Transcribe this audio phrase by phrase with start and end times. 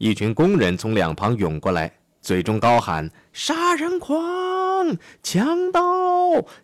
[0.00, 4.96] 一群工人从两旁涌过来，嘴中高喊：“杀人狂！
[5.22, 5.82] 强盗！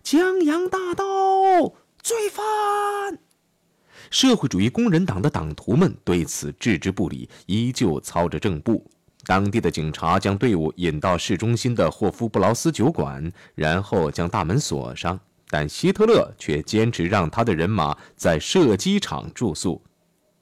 [0.02, 1.04] 江洋大盗！
[2.03, 3.19] 罪犯！”
[4.11, 8.83] 社会主义工人党的党徒们对此置之不理，依旧操着正步。
[9.27, 15.21] 当地的警察将队伍引到市中心的霍夫布劳斯酒馆，然后将大门锁上。
[15.50, 19.82] 但希特勒却坚持让他的人马在射击场住宿。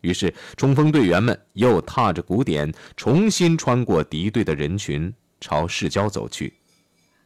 [0.05, 6.53] 于是，冲锋队员们又踏着鼓点，重新穿过敌对的人群，朝市郊走去。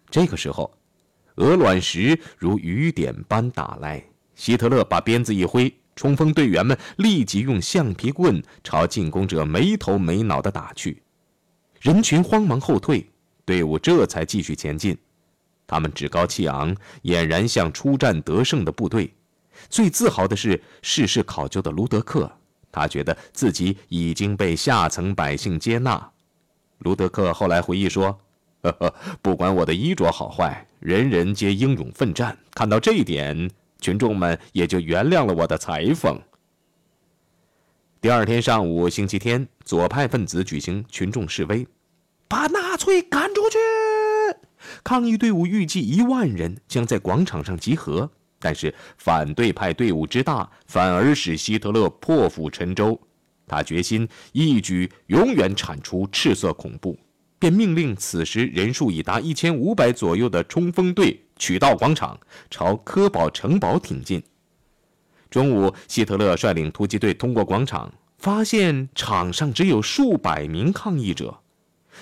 [0.08, 0.72] 这个时候，
[1.34, 4.02] 鹅卵石如雨点般打来。
[4.36, 11.02] 希特勒把鞭子一挥，冲锋队员们立即用橡皮棍朝进攻者没头没脑地打去。
[11.80, 13.04] 人群慌忙后退，
[13.44, 14.96] 队伍这才继续前进。
[15.66, 16.72] 他们趾高气昂，
[17.02, 19.12] 俨然像出战得胜的部队。
[19.68, 22.30] 最自豪的是事事考究的卢德克，
[22.70, 26.10] 他觉得自己已经被下层百姓接纳。
[26.78, 28.18] 卢德克后来回忆说
[28.62, 32.38] ：“呵呵，不管我的衣着好坏，人人皆英勇奋战。
[32.52, 36.20] 看到这一点，群众们也就原谅了我的裁缝。”
[38.00, 41.66] 第二天上午，星期天，左派分子举行群众示威，
[42.28, 43.58] 把纳粹赶出去。
[44.84, 48.10] 抗议队伍预计一万人将在广场上集合，
[48.40, 53.00] 但是反对派队伍之大，反而使希特勒破釜沉舟。
[53.46, 56.98] 他决心一举永远铲除赤色恐怖，
[57.38, 62.18] 便命令此时人数已达一千五百左右的冲锋队取道广场，
[62.50, 64.22] 朝科堡城堡挺进。
[65.30, 71.40] 中午，希特勒率领突击队通过广场，发现场上只有数百名抗议者。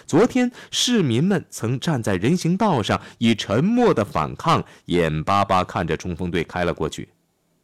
[0.05, 7.09] 昨天，市民们曾站在人行道上，以沉默的反抗，眼巴巴看着冲锋队开了过去。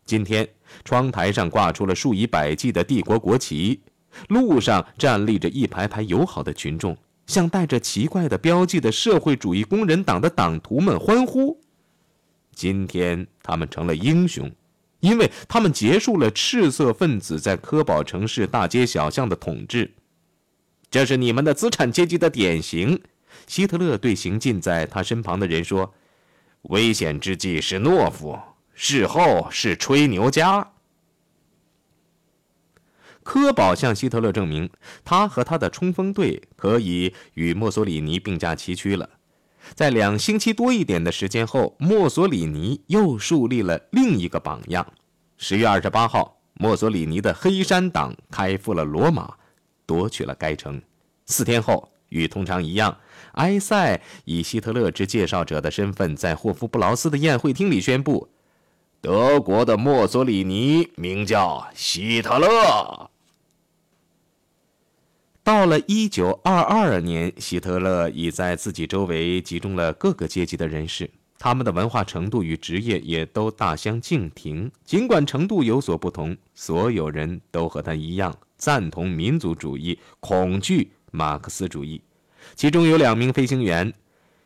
[0.04, 0.48] 今天，
[0.84, 3.80] 窗台上挂出了数以百计的帝国国旗，
[4.28, 11.60] 路上站立着一排排友好的群众，向带着奇怪的标记的社会主义工人党的党徒们欢呼。
[12.54, 14.50] 今天，他们成了英雄。
[15.00, 19.92] 因为他们结束了赤色分子在科堡城市大街小巷的统治，
[20.92, 23.02] 这是你们的资产阶级的典型。
[23.46, 25.94] 希特勒对行进在他身旁的人说
[26.68, 28.38] ：“危险之际是懦夫，
[28.74, 30.72] 事后是吹牛家。”
[33.24, 34.68] 科宝向希特勒证明，
[35.02, 39.08] 他和他的冲锋队可以与墨索里尼并驾齐驱了。
[39.74, 44.86] 在两星期多一点的时间后，墨索里尼又树立了另一个榜样。
[45.38, 49.36] 十月二十八号，墨索里尼的黑山党开赴了罗马，
[49.92, 50.80] 夺取了该城。
[51.26, 52.96] 四天后，与通常一样，
[53.32, 58.26] 埃塞以希特勒之介绍者的身份，在霍夫布劳斯的宴会厅里宣布
[59.02, 63.10] ：“德国的墨索里尼名叫希特勒。”
[65.44, 71.10] 到了一九二二年，希特勒已在自己周围集中了各个阶级的人士，
[71.42, 74.70] 他们的文化程度与职业也都大相径庭。
[74.84, 82.00] 尽管程度有所不同，所有人都和他一样赞同民族主义，恐惧马克思主义。
[82.54, 83.92] 其中有两名飞行员，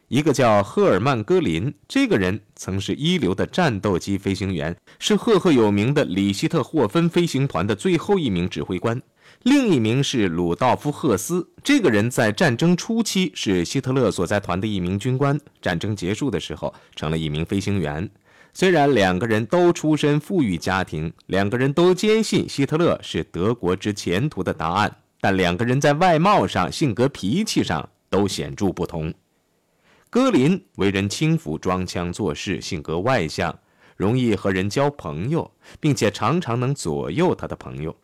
[0.09, 9.03] 一个叫赫尔曼·戈林，这个人曾是一流的战斗机飞行员，是赫赫有名的里希特霍芬飞行团的最后一名指挥官。
[9.47, 18.11] 另一名是鲁道夫·赫斯，这个人在战争初期是希特勒所在团的一名军官，战争结束的时候成了一名飞行员。
[18.53, 29.15] 虽然两个人都出身富裕家庭，两个人都坚信希特勒是德国之前途的答案，但两个人在外貌上、性格、脾气上都显著不同。
[30.11, 33.57] 戈林为人轻浮、装腔作势，性格外向，
[33.97, 37.97] 容易和人交朋友，并且常常能左右他的朋友。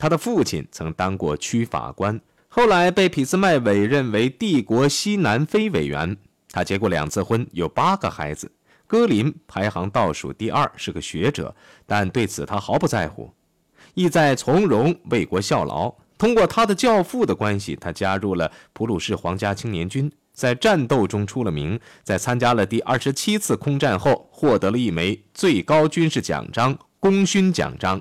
[0.00, 2.18] 他的父亲曾当过区法官，
[2.48, 6.16] 后来被俾斯麦委任为帝国西南非委员。
[6.50, 8.50] 他结过两次婚，有八个孩子。
[8.86, 13.30] 戈林排行倒数第二，是个学者，但对此他毫不在乎，
[13.92, 15.94] 意在从容为国效劳。
[16.16, 21.78] 通过他的教父的关系，他加入了普鲁士皇家青年军，在战斗中出了名。
[22.02, 28.00] 在参加了第二十七次空战后，获得了一枚最高军事奖章——功勋奖章。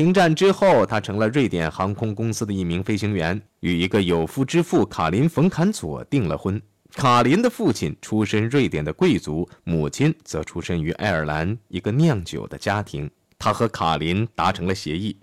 [0.00, 6.58] 停战之后，他成了瑞典航空公司的一名飞行员，与一个有夫之妇卡林·冯·坎佐订了婚。
[6.94, 13.10] 卡林的父亲出身瑞典的贵族，母亲则出身于爱尔兰一个酿酒的家庭。
[13.38, 15.14] 他和卡林达成了协议，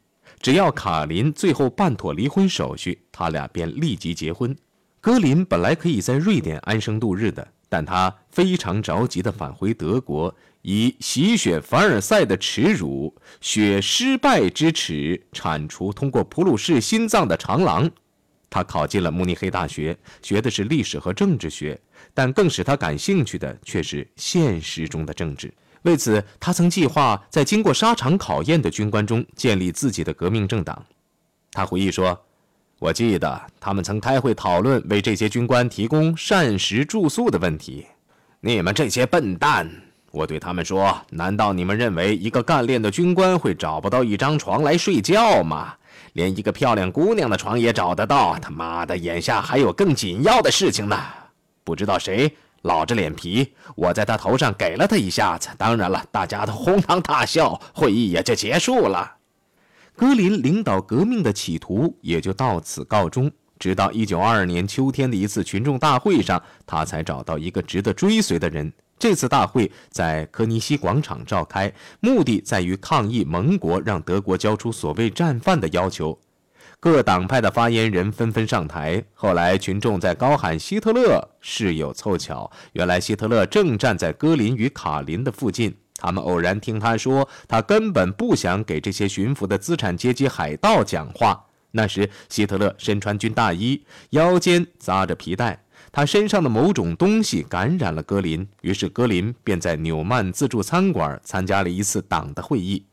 [0.42, 4.56] 只要卡林最后办妥离婚手续，他俩便立即结婚。
[5.02, 10.36] 格林本来可以在瑞典安生度日的，但他非常着急地返回德国。
[10.70, 17.90] 以洗雪凡尔赛的耻辱，雪失败之耻，铲除通过普鲁士心脏的长廊。
[18.50, 21.80] 他考进了慕尼黑大学，学的是历史和政治学，
[22.14, 25.54] 但更使他感兴趣的却是现实中的政治。
[25.84, 30.86] 为此，他曾计划在经过沙场考验的军官中建立自己的革命政党。
[31.54, 32.26] 他回忆说
[32.80, 37.88] ：“我记得他们曾开会讨论为这些军官提供膳食住宿的问题。
[38.42, 39.72] 你们这些笨蛋！”
[40.12, 45.74] 我对他们说：“难道你们认为一个干练的军官会找不到一张床来睡觉吗？
[46.14, 48.40] 连一个漂亮姑娘的床也找得到。
[48.40, 50.98] 他妈的，眼下还有更紧要的事情呢！
[51.64, 55.50] 不知道谁老着脸皮，我在他头上给了他一下子。
[55.58, 59.18] 当然了，大家都哄堂大笑，会议也就结束了。
[59.96, 63.30] 格林领导革命的企图也就到此告终。
[63.60, 76.20] 直到1922年秋天的一次群众大会上，他才找到一个值得追随的人。”这次大会在科尼西广场召开，目的在于抗议盟国让德国交出所谓战犯的要求。
[76.80, 79.04] 各党派的发言人纷纷上台。
[79.14, 85.76] 后来群众在高喊“希特勒”，事有凑巧，原来希特勒正站在戈林与卡林的附近。
[85.96, 91.46] 他们偶然听他说，他根本不想给这些巡抚的资产阶级海盗讲话。
[91.72, 95.64] 那时，希特勒身穿军大衣，腰间扎着皮带。
[95.92, 102.86] 他身上的某种东西感染了格林，于是格林便在纽曼自助餐馆参加了一次党的会议。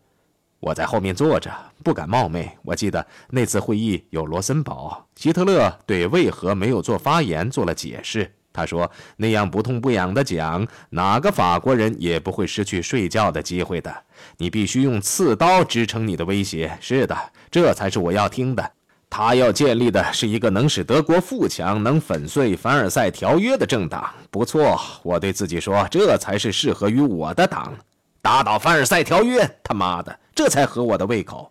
[0.61, 1.51] 我在后面坐着，
[1.83, 2.51] 不敢冒昧。
[2.63, 8.33] 我记得那次会议有罗森堡，希特勒对为何没有做发言做了解释。
[8.51, 13.93] 他说：“那样不痛不痒的讲，哪个法国人也不会失去睡觉的机会的。
[14.39, 16.79] 你必须用刺刀支撑你的威胁。
[16.81, 17.19] 是的，
[17.51, 18.71] 这才是我要听的。”
[19.17, 24.13] 他要建立的是一个能使德国富强、能粉碎凡尔赛条约的政党。
[24.29, 27.73] 不错，我对自己说，这才是适合于我的党。
[28.21, 31.49] 打倒凡尔赛条约，他妈的，这才合我的胃口。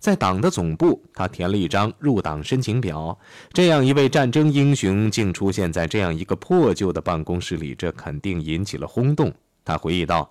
[0.00, 3.16] 在党的总部，他填了一张入党申请表。
[3.52, 9.32] 这样一位战争英雄竟出现在这样一个破旧的办公室里，这肯定引起了轰动。
[9.64, 10.28] 他回忆道：“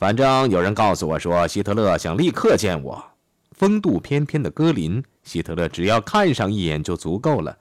[0.00, 3.04] 反正有人告诉我说，希特勒想立刻见我。”
[3.64, 7.56] 风度翩翩的戈林，希特勒只要看上一眼就足够了。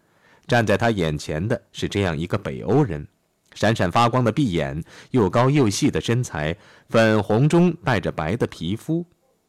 [0.46, 3.08] 站在他眼前的是这样一个北欧人，
[3.54, 6.54] 闪闪发光的闭眼，又高又细的身材，
[6.90, 9.06] 粉红中带着白的皮肤。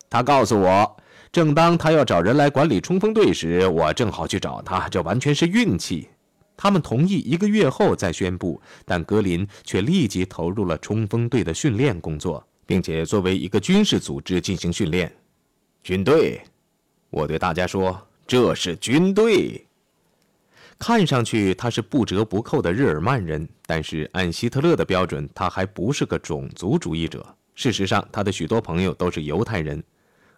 [0.08, 0.96] 他告诉我，
[1.32, 6.08] 正当他要找人来管理冲锋队时，我正好去找他，这完全是运气。
[6.56, 15.12] 他们同意一个月后再宣布，但格林却立即投入了冲锋队的训练工作，并且作为一个军事组织进行训练。
[15.84, 16.40] 军队，
[17.10, 19.66] 我对大家说，这是军队。
[20.78, 27.22] 看上去他是不折不扣的日耳曼人，但是按希特勒的标准，他还不是个种族主义者。
[27.54, 29.84] 事实上，他的许多朋友都是犹太人。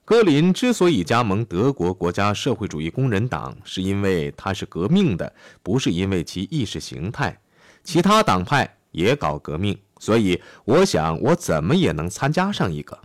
[0.04, 5.32] 格林之所以加盟德国国家社会主义工人党，是因为他是革命的，
[5.62, 7.40] 不是因为其意识形态。
[7.84, 12.98] 其他党派也搞革命，所以我想我怎么也能参加上一个。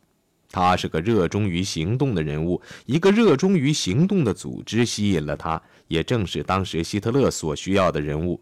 [0.51, 8.39] 他是个热衷于行动的人物，一个热衷于行动的组织吸引了他，也正是当时希特勒所需要的人物。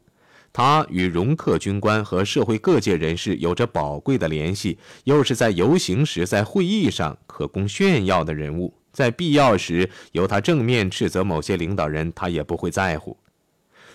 [0.51, 8.73] 他与容克军官和社会各界人士有着宝贵的联系，又是在游行时、在会议上可供炫耀的人物。
[8.91, 13.15] 在必要时，由他正面斥责某些领导人，他也不会在乎。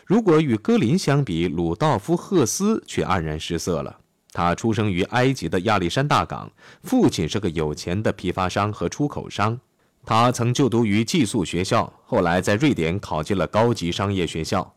[0.07, 3.99] 如果与戈林相比，鲁道夫·赫斯却黯然失色了。
[4.35, 6.51] 他出生于埃及的亚历山大港，
[6.83, 9.59] 父亲是个有钱的批发商和出口商。
[10.05, 14.75] 他曾就读于寄宿学校，后来在瑞典考进了高级商业学校。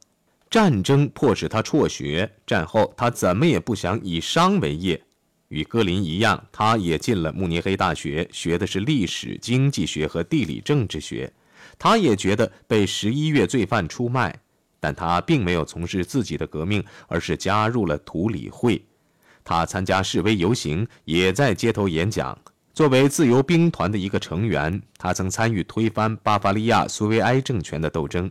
[0.48, 5.02] 战争迫使他辍学，战后他怎么也不想以商为业。
[5.48, 11.34] 与戈林一样，他也进了慕尼黑大学，学的是历史、经济学和地理政治学。
[11.80, 14.40] 他也觉得被十一月罪犯出卖，
[14.80, 18.86] 但他并没有从事自己的革命，而是加入了图里会。
[19.48, 22.38] 他参加示威游行，也在街头演讲。
[22.74, 28.30] 作为自由兵团的一个成员，他曾参与推翻巴伐利亚苏维埃政权的斗争。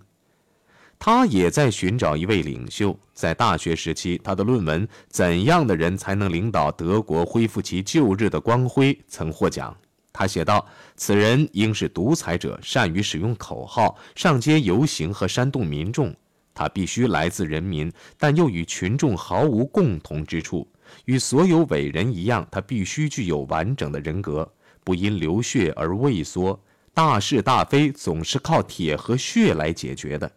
[0.99, 2.95] 他也在寻找一位领袖。
[3.15, 9.75] 在大学时期，他的论文《怎样的人才能领导德国恢复其旧日的光辉》曾获奖。
[10.13, 16.15] 他写道：“此人应是独裁者，善于使用口号，上街游行和煽动民众。
[16.55, 20.69] 他必须来自人民，但又与群众毫无共同之处。”
[21.07, 24.51] 与所有伟人一样，他必须具有完整的人格，
[24.85, 26.61] 不因流血而畏缩。
[26.95, 30.31] 大是大非总是靠铁和血来解决的。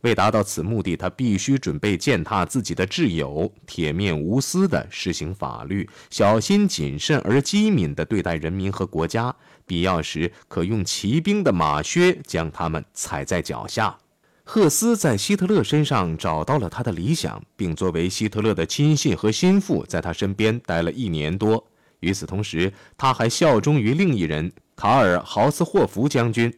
[0.00, 9.32] 为达到此目的，他必须准备践踏自己的挚友，铁面无私地施行法律，小心谨慎而机敏地对待人民和国家。
[9.64, 13.96] 必要时，可用骑兵的马靴将他们踩在脚下。
[14.44, 21.64] 赫斯在希特勒身上找到了他的理想，并作为希特勒的亲信和心腹，在他身边待了一年多。
[22.00, 26.52] 与此同时，他还效忠于另一人卡尔·豪斯霍夫将军。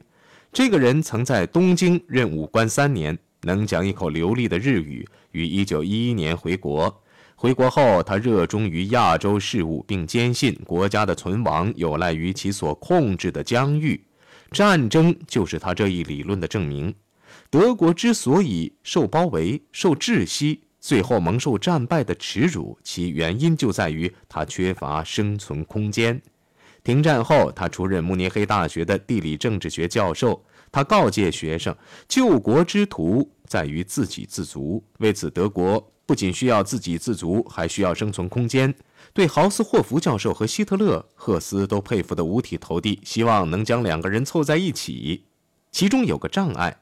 [0.50, 5.06] 这个人曾在东京任武官三年，能讲一口流利的日语。
[5.32, 7.02] 于1911年回国。
[7.36, 14.02] 回国后，他热衷于亚洲事务，并坚信国家的存亡有赖于其所控制的疆域。
[14.50, 16.94] 战争就是他这一理论的证明。
[17.54, 26.20] 德国之所以受包围、受窒息，最后蒙受战败的耻辱，其原因就在于他缺乏生存空间。
[26.82, 30.44] 停战后，他出任慕尼黑大学的地理政治学教授。
[30.72, 31.72] 他告诫学生，
[32.08, 34.82] 救国之途在于自给自足。
[34.98, 38.74] 为此，德国不仅需要自给自足，还需要生存空间。
[39.12, 45.26] 对豪斯霍夫教授和希特勒，赫斯都佩服得五体投地，希望能将两个人凑在一起。
[45.70, 46.80] 其中有个障碍。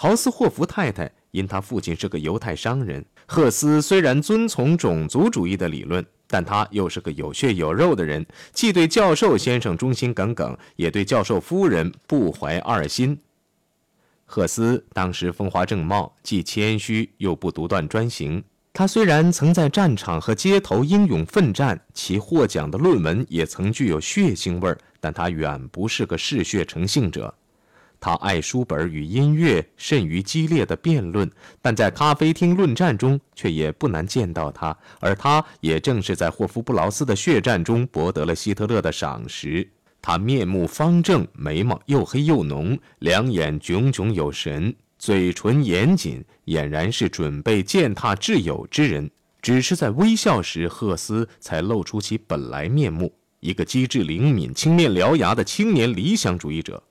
[0.00, 13.18] 豪斯霍夫太太因他父亲是个犹太商人，赫斯虽然遵从种族主义的理论，但他又是个有血有肉的人，既对教授先生忠心耿耿，也对教授夫人不怀二心。
[14.24, 18.40] 赫斯当时风华正茂，既谦虚又不独断专行。
[18.72, 27.34] 他虽然曾在战场和街头英勇奋战，其获奖的论文也曾具有血腥味儿，但他远不是个嗜血成性者。
[28.00, 31.28] 他爱书本与音乐，甚于激烈的辩论，
[31.60, 34.76] 但在咖啡厅论战中却也不难见到他。
[35.00, 39.68] 而他也正是在霍夫布劳斯的血战中博得了希特勒的赏识。
[40.00, 49.10] 他面目方正，眉毛又黑又浓，两眼炯炯有神，嘴唇严谨，俨然是准备践踏挚友之人。
[49.42, 56.82] 只是在微笑时，赫斯才露出其本来面目：一个机智灵敏、青面獠牙的青年理想主义者。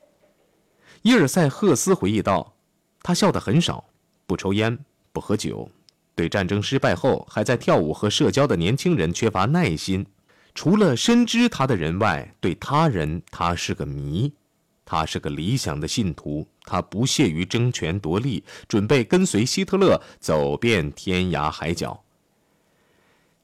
[1.08, 2.54] 伊尔塞赫斯回忆道
[3.02, 3.86] ：“他笑得很少，
[4.26, 4.78] 不抽烟，
[5.14, 5.72] 不喝酒，
[6.16, 10.06] 对战争失败后还在跳舞和社交的年轻人缺乏耐心。
[10.54, 14.34] 除了深知他的人外，对他人他是个谜。
[14.84, 22.04] 他是个理想的信徒，他不屑于争权夺利，准备跟随希特勒走遍天涯海角。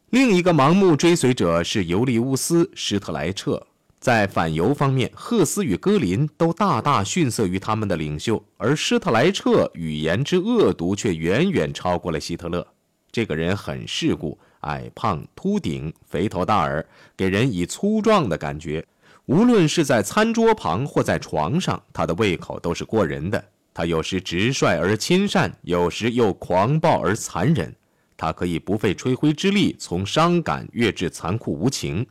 [0.10, 3.67] 另一个盲目追随者是尤利乌斯·施特莱彻。”
[4.03, 12.67] 在反犹方面，赫斯与戈林都大大逊色于他们的领袖，而施特莱彻语言之恶毒却远远超过了希特勒。
[13.13, 18.86] 这个人很世故，矮胖、秃顶、肥头大耳，给人以粗壮的感觉。
[19.27, 23.41] 无论是在餐桌旁或在床上，他的胃口都是过人的。
[23.74, 27.74] 他有时直率而亲善，有时又狂暴而残忍。
[28.17, 32.05] 他可以不费吹灰之力，从伤感跃至残酷无情。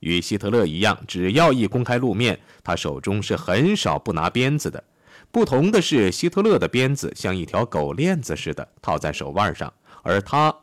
[0.00, 4.82] 与希特勒一样，只要一公开露面，他手中是很少不拿鞭子的。
[5.30, 10.54] 不同的是，希特勒的鞭子像一条狗链子似的套在手腕上，而他，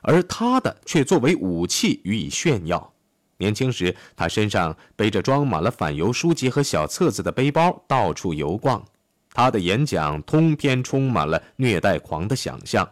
[0.00, 2.92] 而他的却作为武器予以炫耀。
[3.38, 8.84] 年轻时，他身上背着装满了反犹书籍和小册子的背包，到处游逛。
[9.32, 12.88] 他的演讲通篇充满了虐待狂的想象，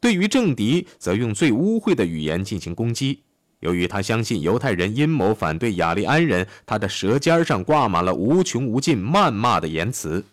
[0.00, 3.22] 对于政敌，则用最污秽的语言进行攻击。
[3.62, 10.24] 由于他相信犹太人阴谋反对雅利安人，他的舌尖上挂满了无穷无尽谩骂的言辞。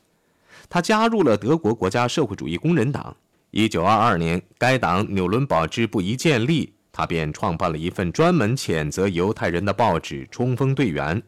[0.68, 3.16] 他加入了德国国家社会主义工人党。
[3.52, 11.22] 1922年，该党纽伦堡支部一建立，他便创办了一份专门谴责犹太人的报纸《冲锋队员》。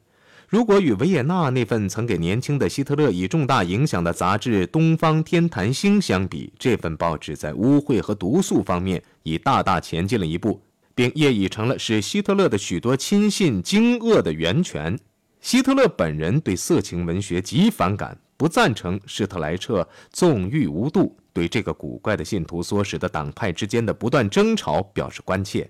[0.48, 10.62] 如果与维也纳那份曾给年轻的希特勒以重大影响的杂志《东方天坛星》相比，这份报纸在污秽和毒素方面已大大前进了一步。
[11.01, 14.96] 并业已成了使希特勒的许多亲信惊愕的源泉。
[15.39, 25.67] 希特勒本人对色情文学极反感，不赞成施特莱彻纵欲无度，对这个古怪的信徒所使的党派之间的不断争吵表示关切。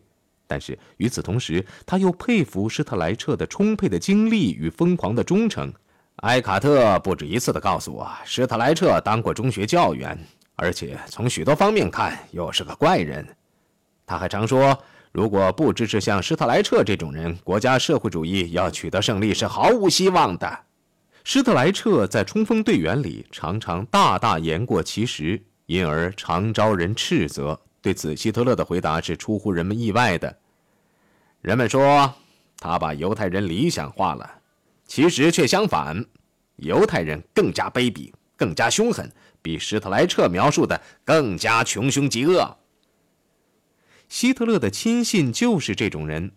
[0.48, 5.74] 但是与此同时，他又佩服施特莱彻的充沛的精力与疯狂的忠诚。
[6.24, 10.20] 埃卡特不止一次地告诉我，施特莱彻当过中学教员，
[10.58, 13.26] 而且从许多方面看又是个怪人。
[14.06, 14.78] 他还常说。
[15.12, 20.60] 如果不支持像施特莱彻这种人，国家社会主义要取得胜利是毫无希望的。
[21.24, 27.60] 施特莱彻在冲锋队员里常常大大言过其实，因而常招人斥责。
[27.82, 30.36] 对此，希特勒的回答是出乎人们意外的。
[31.42, 32.14] 人们说
[32.58, 34.30] 他把犹太人理想化了，
[34.86, 36.06] 其实却相反，
[36.56, 42.58] 犹太人更加卑鄙，更加凶狠，比施特莱彻描述的更加穷凶极恶。
[44.12, 46.30] 希特勒的亲信就是这种人，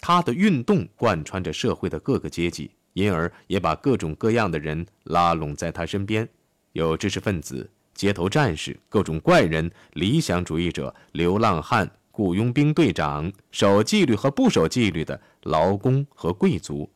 [0.00, 6.26] 他的运动贯穿着社会的各个阶级，因而也把各种各样的人拉拢在他身边，
[6.72, 16.90] 有知识分子、街头战士、各种怪人、理想主义者、流浪汉、雇佣兵队长、守纪律和不守纪律的劳工和贵族。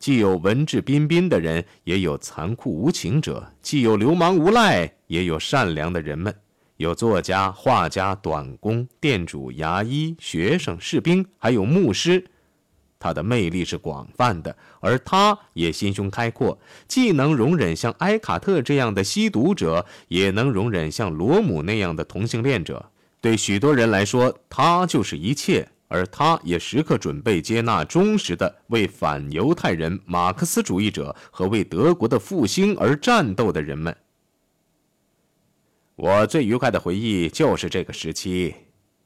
[0.00, 6.34] 既有文质彬彬的人，也有残酷无情者；既有流氓无赖，也有善良的人们。
[6.80, 12.24] 有作家、画家、短工、店主、牙医、学生、士兵，还有牧师。
[12.98, 16.58] 他的魅力是广泛的，而他也心胸开阔，
[16.88, 22.90] 既能容忍像埃卡特这样的吸毒者，也能容忍像罗姆那样的同性恋者。
[23.20, 25.68] 对许多人来说，他就是一切。
[25.88, 33.94] 而他也时刻准备接纳忠实的为反犹太人、马克思主义者和为德国的复兴而战斗的人们。
[36.02, 38.54] 我最愉快的回忆就是这个时期。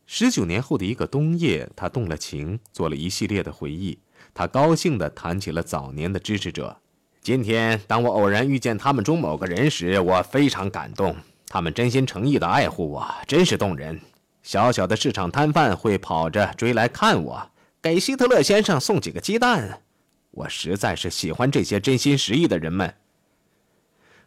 [0.06, 3.98] 十九年后的一个冬夜，他动了情，做了一系列的回忆。
[4.32, 6.76] 他高兴地谈起了早年的支持者。
[7.20, 11.16] 今天，当我偶然遇见他们中某个人时，我非常感动。
[11.48, 14.00] 他们真心诚意地爱护我，真是动人。
[14.44, 17.50] 小小的市场摊贩会跑着追来看我，
[17.82, 19.82] 给希特勒先生送几个鸡蛋。
[20.30, 22.94] 我实在是喜欢这些真心实意的人们。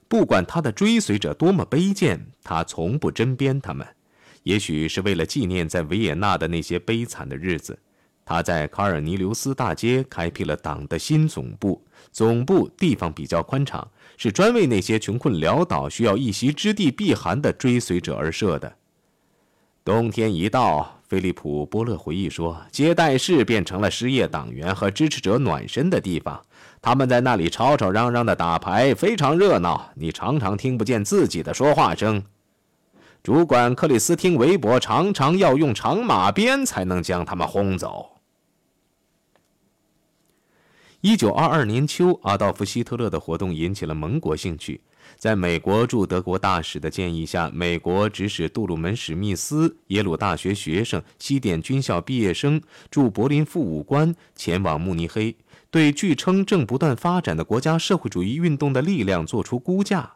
[0.08, 3.86] 不管他的追随者多么卑贱，他从不针砭他们。
[4.44, 7.78] 也许是为了纪念在维也纳的那些悲惨的日子，
[8.24, 11.84] 他在卡尔尼留斯大街开辟了党的新总部。
[12.12, 13.86] 总部地方比较宽敞，
[14.16, 18.78] 是专为那些穷困潦倒、需要一席之地避寒的追随者而设的。
[19.84, 26.42] 冬天一到，菲利普·波勒回忆说，接待室变成了失业党员和支持者暖身的地方。
[26.82, 29.92] 他们在那里吵吵嚷嚷的打牌，非常热闹。
[29.96, 32.24] 你常常听不见自己的说话声。
[33.24, 38.12] 主管克里斯汀·韦伯常常要用长马鞭才能将他们轰走。
[41.02, 44.82] 一九二二年秋，阿道夫·希特勒的活动引起了盟国兴趣。
[45.16, 55.36] 在美国驻德国大使的建议下，美国指使杜鲁门·史密斯、耶鲁大学学生、西点军校毕业生、驻柏林副武官前往慕尼黑，
[55.70, 60.14] 对据称正不断发展的国家社会主义运动的力量作出估价。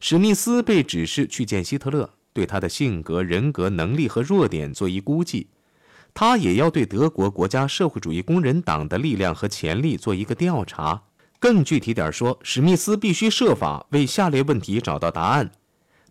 [0.00, 5.48] 史密斯被指示去见希特勒，对他的性格、人格、能力和弱点做一估计。
[6.12, 11.02] 他也要对德国国家社会主义工人党的力量和潜力做一个调查。
[11.38, 15.52] 更具体点说，史密斯必须设法为下列问题找到答案：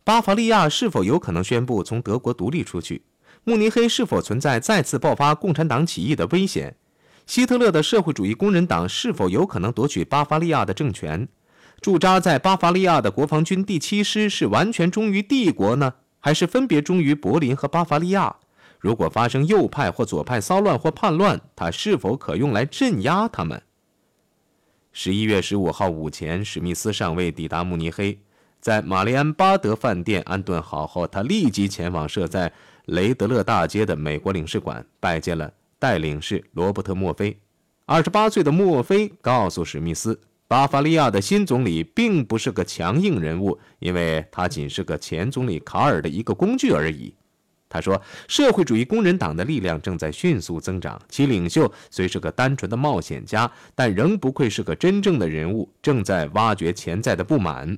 [0.04, 3.04] 巴伐利亚是否有可能宣布从德国独立出去？
[3.44, 6.76] 慕尼黑是否存在再次爆发共产党起义的危险？
[7.30, 11.28] 希特勒的社会主义工人党是否有可能夺取巴伐利亚的政权？
[11.80, 18.38] 驻扎在巴伐利亚的国防军第七师是完全忠于帝国呢，还是分别忠于柏林和巴伐利亚？
[18.80, 23.62] 如果发生右派或左派骚乱或叛乱，他是否可用来镇压他们？
[24.92, 28.20] 十一月十五号午前，史密斯上尉抵达慕尼黑，
[28.60, 32.52] 在玛丽安巴德饭店安顿好后，他立即前往设在
[32.86, 37.39] 雷德勒大街的美国领事馆，拜见了代领事罗伯特·墨菲。
[37.86, 47.15] 二十八岁的墨菲告诉史密斯，巴伐利亚的新总理并不是个强硬人物，因为他仅是个前总理卡尔的一个工具而已。
[47.72, 57.78] 他说：“社会主义工人党的力量正在迅速增长，其领袖虽是个单纯的冒险家，但仍不愧是个真正的人物，正在挖掘潜在的不满。”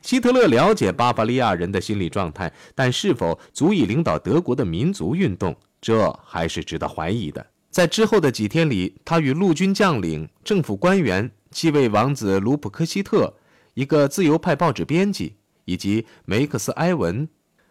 [0.00, 7.46] 希特勒了解巴伐利亚人的心理状态，但是否足以领导德国的民族运动，这还是值得怀疑的。
[7.70, 13.34] 在之后的几天里，他与陆军将领、政府官员、继位王子卢普科希特、
[13.74, 15.36] 一个自由派报纸编辑
[15.66, 17.28] 以及梅克斯埃文。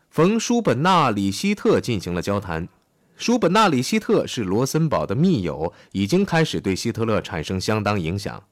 [0.10, 2.68] 冯·舒本纳里希特进行了交谈。
[3.18, 8.44] 舒本纳里希特是罗森堡的密友，已经开始对希特勒产生相当影响。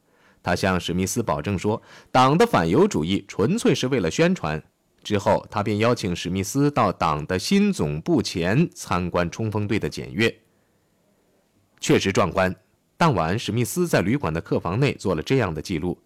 [0.41, 4.61] 他向史密斯保证说，党的反犹主义纯粹是为了宣传。
[5.03, 10.33] 之后，他便邀请史密斯到党的新总部前参观冲锋队的检阅，
[11.79, 12.55] 确实壮观。
[12.95, 15.97] 当晚，史密斯在旅馆的客房内做了这样的记录。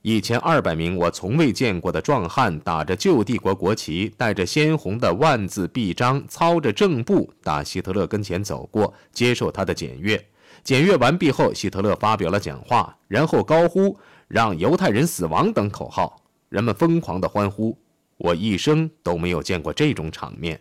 [0.00, 10.20] 一千二百名我从未见过的壮汉，打着旧帝国国旗，带着鲜红的万字臂章，操着正步，打希特勒跟前走过，接受他的检阅。
[10.64, 17.76] 检阅完毕后，希特勒发表了讲话，然后高呼“让犹太人死亡”等口号，人们疯狂地欢呼。
[18.22, 20.60] 我一生都没有见过这种场面。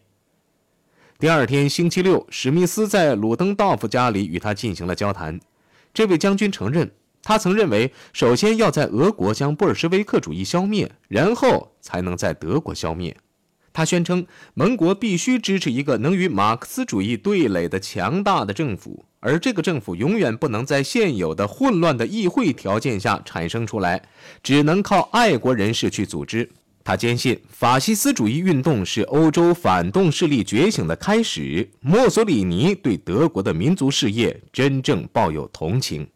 [1.19, 5.39] 第二天星期六，史密斯在鲁登道夫家里与他进行了交谈。
[5.93, 6.91] 这位将军承认。
[7.23, 13.15] 他曾认为，首先要在俄国将布尔什维克主义消灭，然后才能在德国消灭。
[13.71, 24.01] 他宣称，盟国必须支持一个能与马克思主义对垒的强大的政府，而这个政府永远不能在现有的混乱的议会条件下产生出来，
[24.41, 26.49] 只能靠爱国人士去组织。
[26.91, 27.01] 他。
[27.01, 31.67] 坚信法西斯主义运动是欧洲反动势力觉醒的开始。
[31.79, 36.07] 墨索里尼对德国的民族事业真正抱有同情。